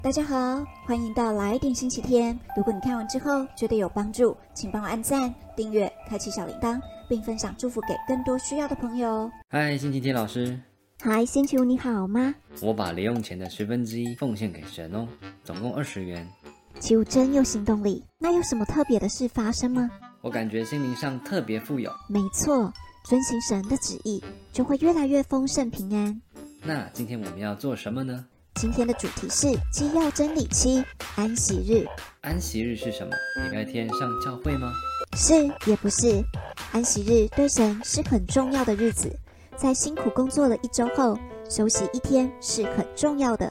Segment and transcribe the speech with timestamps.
[0.00, 2.38] 大家好，欢迎到来点星期天。
[2.56, 9.28] 如果你看完之后觉得有帮助，请帮我按赞、订阅、开启小铃铛，并分享祝福给更多需要的朋友。
[9.48, 10.56] 嗨，星期天老师，
[11.00, 12.32] 嗨，星期五你好吗？
[12.62, 15.04] 我把零用钱的十分之一奉献给神哦，
[15.42, 16.24] 总共二十元。
[16.78, 19.90] 奇五真有行动力，那有什么特别的事发生吗？
[20.20, 21.90] 我感觉心灵上特别富有。
[22.08, 22.72] 没错，
[23.04, 24.22] 遵行神的旨意，
[24.52, 26.22] 就会越来越丰盛平安。
[26.62, 28.24] 那今天我们要做什么呢？
[28.60, 30.82] 今天的主题是基要真理七
[31.14, 31.86] 安息日。
[32.22, 33.12] 安息日是什么？
[33.44, 34.72] 礼拜天上教会吗？
[35.16, 35.32] 是
[35.64, 36.20] 也不是？
[36.72, 39.16] 安息日对神是很重要的日子，
[39.56, 41.16] 在辛苦工作了一周后，
[41.48, 43.48] 休息一天是很重要的。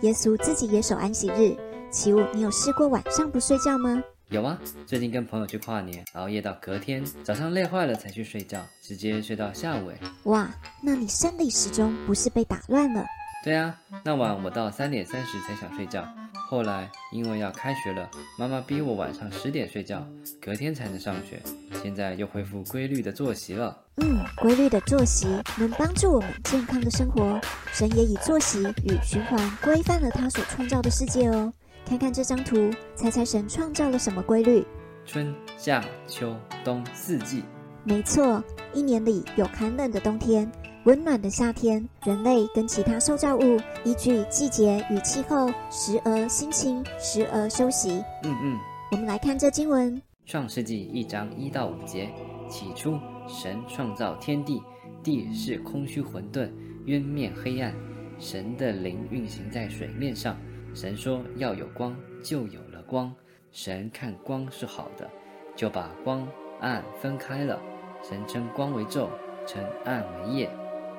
[0.00, 1.54] 耶稣自己也守安息日。
[1.90, 4.02] 起舞，你有试过晚上不睡觉吗？
[4.30, 9.92] 有啊，最近跟朋友去跨年，熬夜到隔天早上累坏了才去睡觉，直接睡到下午。
[10.30, 10.48] 哇，
[10.82, 13.04] 那你生理时钟不是被打乱了？
[13.46, 16.04] 对啊，那晚我到三点三十才想睡觉，
[16.50, 20.04] 后来因为要开学了，妈妈逼我晚上十点睡觉，
[20.42, 21.40] 隔天才能上学。
[21.80, 23.78] 现在又恢复规律的作息了。
[23.98, 27.40] 嗯，规律的作息能帮助我们健康的生活。
[27.72, 31.52] 神也以作息与循环规范了他所创造的世界哦。
[31.88, 34.66] 看看这张图，猜猜神创造了什么规律？
[35.04, 37.44] 春夏秋冬四季。
[37.84, 38.42] 没错，
[38.74, 40.50] 一年里有寒冷的冬天。
[40.86, 48.04] 温暖的夏天，人类跟其他受造物依据季节与气候，时而辛勤，时而休息。
[48.22, 48.58] 嗯嗯，
[48.92, 52.08] 我们来看这经文：创世纪一章一到五节。
[52.48, 54.62] 起初，神创造天地，
[55.02, 56.48] 地是空虚混沌，
[56.84, 57.74] 渊面黑暗。
[58.20, 60.36] 神的灵运行在水面上。
[60.72, 63.12] 神说要有光，就有了光。
[63.50, 65.10] 神看光是好的，
[65.56, 66.24] 就把光
[66.60, 67.60] 暗分开了。
[68.08, 69.08] 神称光为昼，
[69.48, 70.48] 称暗为夜。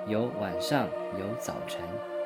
[0.07, 0.87] 有晚上，
[1.19, 1.81] 有早晨，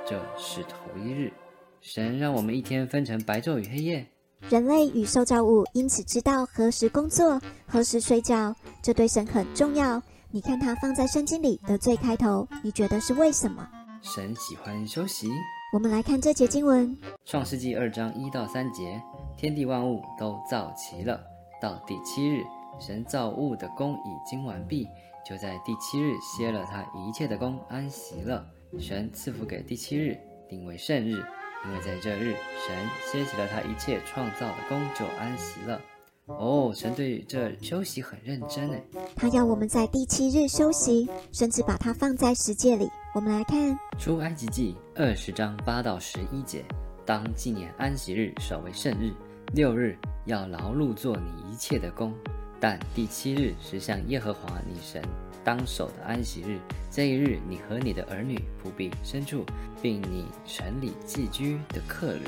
[0.05, 1.33] 这是头一日。
[1.81, 4.05] 神让我们一天分成白昼与黑夜。
[4.49, 9.99] 人类与受造物因此知道何时工作，何时睡觉，这对神很重要。
[10.29, 13.67] 你看它放在圣经里的最开头，你觉得是为什么？
[14.03, 15.27] 神喜欢休息。
[15.73, 19.01] 我们来看这节经文：创世纪二章一到三节，
[19.35, 21.19] 天地万物都造齐了。
[21.59, 22.43] 到第七日，
[22.79, 24.87] 神造物的功已经完毕。
[25.23, 28.45] 就在第七日歇了他一切的功，安息了。
[28.79, 30.17] 神赐福给第七日，
[30.49, 31.23] 定为圣日，
[31.65, 32.75] 因为在这日，神
[33.11, 35.79] 歇息了他一切创造的功，就安息了。
[36.25, 38.77] 哦，神对这休息很认真呢。
[39.15, 42.89] 他要我们在第七日休息，甚至把它放在十诫里。
[43.13, 46.63] 我们来看出埃及记二十章八到十一节：
[47.05, 49.11] 当纪念安息日，守为圣日。
[49.53, 52.15] 六日要劳碌做你一切的工。
[52.61, 55.01] 但第七日是向耶和华你神
[55.43, 56.59] 当守的安息日，
[56.91, 59.43] 这一日你和你的儿女、仆婢、牲畜，
[59.81, 62.21] 并你城里寄居的客旅，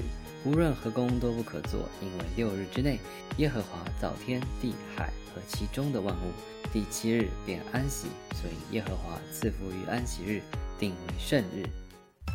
[0.44, 2.98] 无论何工都不可做，因为六日之内
[3.38, 6.32] 耶和华造天地海和其中的万物，
[6.74, 10.42] 第七日便安息，所以耶和华赐福于安息日，
[10.80, 11.64] 定为圣日。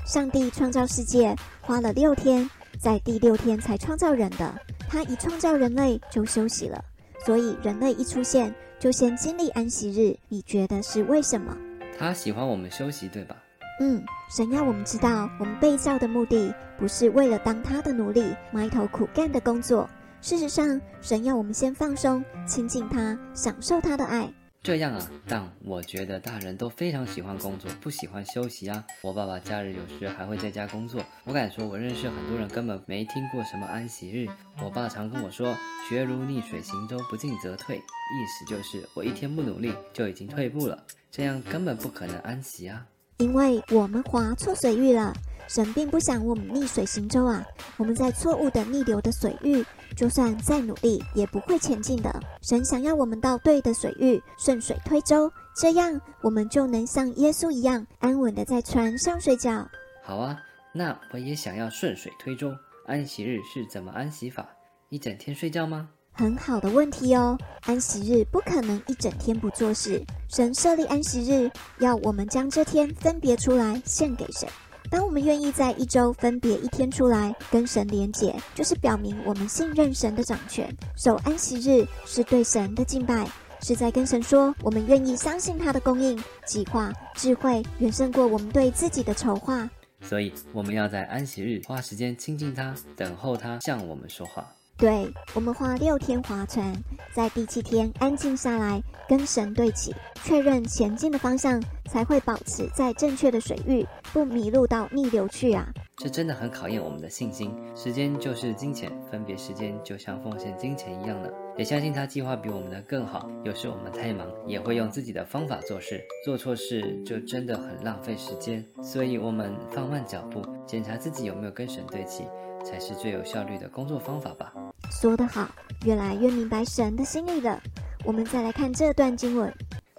[0.07, 2.49] 上帝创造世界花了六天，
[2.79, 4.55] 在第六天才创造人的，
[4.89, 6.85] 他一创造人类就休息了。
[7.25, 10.17] 所以人类一出现，就先经历安息日。
[10.29, 11.57] 你觉得是为什么？
[11.99, 13.37] 他喜欢我们休息，对吧？
[13.81, 14.03] 嗯，
[14.37, 19.89] 神要我们知道，我们被造的目的不是为了当他的奴隶，埋头苦干的工作。
[20.21, 24.33] 事实上，神要我们先放松，亲近他，享受他的爱。
[24.61, 28.85] 这样啊，但我觉得大人都非常喜欢工作，不喜欢休息啊。
[29.01, 31.03] 我爸爸假日有时还会在家工作。
[31.25, 34.29] 我敢说，我认识很多人根本没听过什么安息日。
[34.63, 35.57] 我爸常跟我说
[35.89, 42.87] ：“学如逆水行舟，不进则退。”意思就是我一天不努力就已经退步了，这样根本不可能安息啊。
[43.19, 45.13] 因为我们划错水域了。
[45.49, 47.43] 神并不想我们逆水行舟啊！
[47.79, 49.65] 我们在错误的逆流的水域，
[49.97, 52.21] 就算再努力也不会前进的。
[52.43, 59.67] 神想要我们到对的水域，顺水推舟，这样我们就能像耶稣一样安稳的在船上睡觉。
[60.05, 60.39] 好啊，
[60.73, 62.55] 那我也想要顺水推舟。
[62.85, 64.47] 安息日是怎么安息法？
[64.91, 65.89] 一整天睡觉吗？
[66.19, 67.39] 很好的问题哦。
[67.63, 70.03] 安息日不可能一整天不做事。
[70.29, 71.49] 神设立安息日，
[71.79, 74.49] 要我们将这天分别出来献给神。
[74.91, 80.75] 当我们愿意在一周分别一天出来跟神连结，就是表明我们信任神的掌权。
[80.97, 83.29] 守安息日是对神的敬拜，
[83.63, 89.71] 是在跟神说我们愿意相信他的供应、计划、智慧远胜过我们对自己的筹划。
[90.01, 94.53] 所以我们要在安息日花时间亲近他，等候他向我们说话。
[94.79, 96.73] 对我们花六天划船，
[97.13, 99.93] 在第七天安静下来，跟神对齐，
[100.23, 101.61] 确认前进的方向，
[101.91, 105.69] 才会保持在正确的水域，不迷路到逆流去啊。
[105.97, 107.53] 这真的很考验我们的信心。
[107.75, 111.35] 时间就是金钱，分别时间就像奉献金钱一样的。
[111.57, 113.29] 也相信他计划比我们的更好。
[113.43, 118.65] 有时我们太忙，也会用自己的方法做事，做错事就真的很浪费时间。
[118.81, 122.23] 所以，我们放慢脚步，检查自己有没有跟神对齐，
[122.65, 124.55] 才是最有效率的工作方法吧。
[124.91, 125.49] 说得好，
[125.85, 127.63] 越来越明白神的心意了。
[128.05, 129.53] 我们再来看这段经文：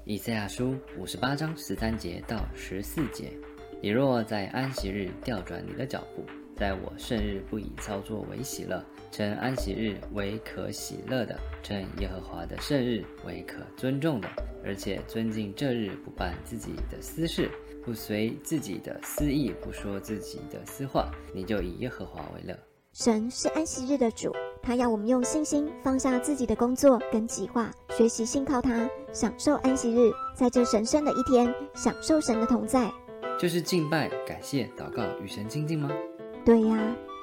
[0.03, 3.31] 以赛亚书五十八章十三节到十四节。
[3.81, 6.25] 你若在安息日调转你的脚步，
[6.57, 14.27] 在我圣日不以操作为喜乐，称安息日为可喜乐的，称耶和华的圣日为可尊重的，
[14.65, 17.49] 而且尊敬这日，不办自己的私事，
[17.85, 22.57] 不随自己的私意，不说自己的私话，你就以耶和华为乐。
[22.91, 32.91] 神是安息日的主，他要我们用信心放下自己的工作跟计划，学习信靠他，享受安息日，在这神圣的一天，享受神的同在。
[33.39, 35.89] 就是敬拜、感谢、祷告与神亲近吗？
[36.43, 36.77] 对呀，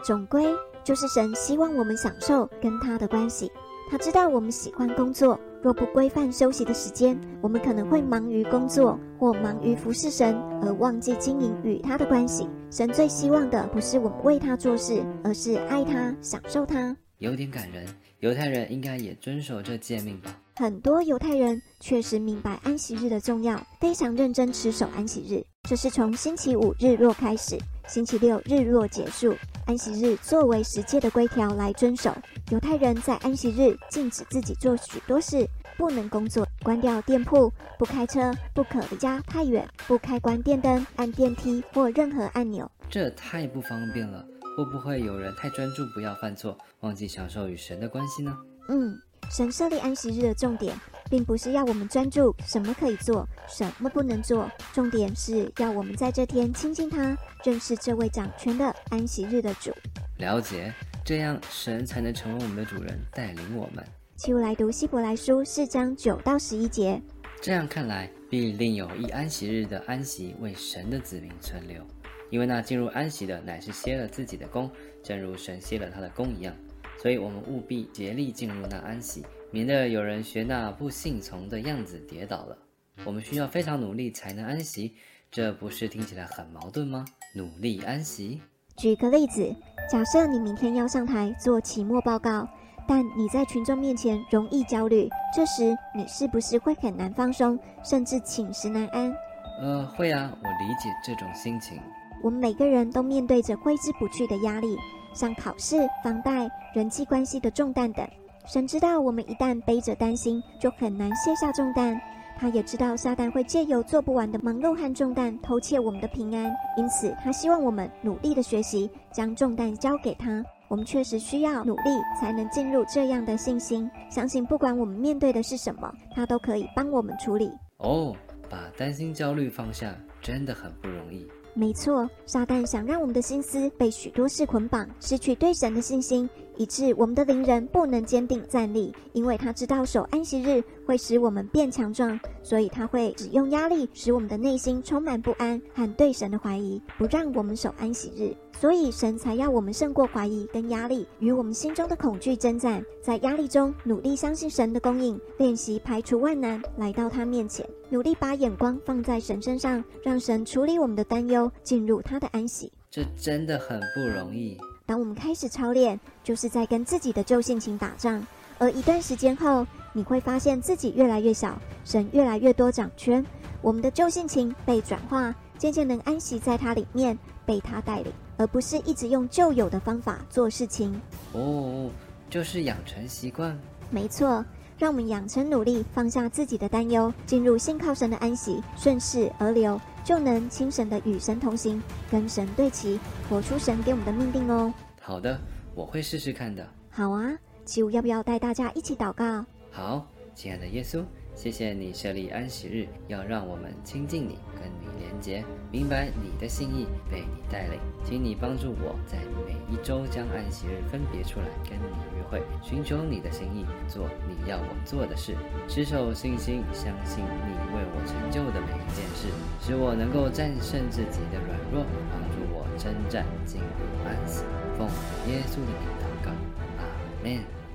[0.04, 0.46] 总归
[0.82, 3.52] 就是神希望我们享受跟他的关系。
[3.88, 12.48] 他知道我们喜欢工作，若不规范休息的时间，我们可能会忙于工作或忙于服侍神，而忘记经营与他的关系。
[12.68, 16.96] 神最希望的不是我们为他做事，而是爱他、享受他。
[17.18, 17.86] 有点感人，
[18.20, 20.38] 犹太人应该也遵守这诫命吧？
[20.56, 25.42] 很多犹太人确实明白安息日的重要，非常认真持守安息日。
[25.68, 27.58] 这是从星期五日落开始，
[27.88, 29.34] 星期六日落结束。
[29.66, 32.14] 安息日作为十诫的规条来遵守。
[32.50, 42.70] 犹太人在安息日禁止自己做许多事，不能工作，关掉店铺，不开车，不可离家太远，不开关电灯、按电梯或任何按钮。
[42.88, 44.24] 这太不方便了，
[44.56, 48.36] 会不会有人太专注，不要犯错，忘记享受与神的关系呢？
[48.68, 48.98] 嗯。
[49.28, 50.78] 神设立安息日的重点，
[51.10, 54.48] 并不是要我们专注什么可以做，什么不能做。
[54.72, 59.72] 重点是要我们在这天亲近他，认识这位掌权的安息日的主。
[60.18, 60.72] 了解，
[61.04, 63.84] 这样神才能成为我们的主人，带领我们。
[64.16, 67.02] 起来读希伯来书四章九到十一节。
[67.42, 71.82] 这样看来，必另有一安息日的安息为神的子民存留，
[72.30, 74.70] 因为那进入安息的乃是歇了自己的功，
[75.02, 76.54] 正如神歇了他的功一样。
[76.98, 82.56] 所以，我们务必竭力进入那安息，免得有人学那不信从的样子跌倒了。
[83.04, 84.94] 我们需要非常努力才能安息，
[85.30, 87.04] 这不是听起来很矛盾吗？
[87.34, 88.40] 努力安息。
[88.76, 89.54] 举个例子，
[89.90, 92.48] 假设你明天要上台做期末报告，
[92.88, 99.14] 但你在群众面前容易焦虑，这时你是不是会很难放松，甚至寝食难安？
[99.60, 101.78] 呃，会啊，我理解这种心情。
[102.22, 104.76] 我们每个人都面对着挥之不去的压力。
[105.12, 108.06] 像考试、房贷、人际关系的重担等，
[108.46, 111.98] 神知道我们一旦背着担心，就很难卸下重担。
[112.38, 120.44] 他也知道撒旦会借由做不完的忙碌和重担偷窃我们的平安，因此他希望我们努力的学习，将重担交给他。
[120.68, 121.90] 我们确实需要努力，
[122.20, 127.50] 才能进入这样的信心，相信不管我们面对的是什么，他都可以帮我们处理。
[127.78, 128.14] 哦，
[128.50, 131.26] 把担心、焦虑放下，真的很不容易。
[131.58, 138.94] 没错，撒旦想让我们的心思被许多事捆绑，失去对神的信心，以致我们的灵人不能坚定站立。
[139.12, 148.36] 因为他知道守安息日会使我们变强壮，所以他会使用压力，使我们的内心充满不安和对神的怀疑，不让我们守安息日。
[148.58, 162.72] 所以神才要我们胜过怀疑跟压力，与我们心中的恐惧征战，在压力中努力相信神的供应，练习排除万难，来到他面前，努力把眼光放在神身上，让神处理我们的担忧，进入他的安息。
[162.90, 164.56] 这真的很不容易。
[164.86, 168.24] 当我们开始操练，就是在跟自己的旧性情打仗，
[168.56, 173.24] 而一段时间后，你会发现自己越来越小，神越来越多掌权，
[173.60, 178.12] 我们的旧性情被转化，渐渐能安息在它里面，被它带领。
[178.38, 181.00] 而不是一直用旧有的方法做事情
[181.32, 181.88] 哦，
[182.28, 183.58] 就是养成习惯。
[183.90, 184.44] 没错，
[184.78, 194.72] 让我们养成努力，放下自己的担忧，进入信靠神的安息，顺势而流，就能亲神的与神同行，跟神对齐，活出神给我们的命定哦。
[195.02, 195.36] 好的，
[195.74, 196.64] 我会试试看的。
[196.90, 199.44] 好啊，起舞要不要带大家一起祷告？
[199.72, 201.04] 好，亲爱的耶稣。
[201.36, 207.78] 谢谢你设立安息日，要让我们亲近你，跟你连结，明白你的心意，被你带领。
[208.02, 215.36] 请你帮助我在每一周将安息日分别出来跟你约会，寻求你的心意，做你要我做的事，
[215.68, 219.28] 持守信心，相信你为我成就的每一件事，
[219.60, 224.42] 使我能够战胜自己的软弱，帮助我征战进入安息。
[224.78, 224.88] 奉
[225.28, 226.30] 耶稣的名祷告，
[226.78, 226.84] 阿
[227.22, 227.55] 门。